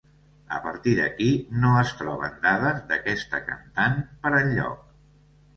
A 0.55 0.57
partir 0.61 0.93
d'aquí 0.99 1.27
no 1.65 1.75
es 1.83 1.93
troben 1.99 2.41
dades 2.47 2.81
d'aquesta 2.93 3.45
cantant 3.51 4.03
per 4.25 4.37
enlloc. 4.43 4.85